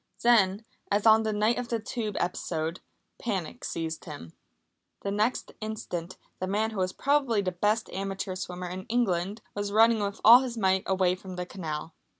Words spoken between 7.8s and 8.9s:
amateur swimmer in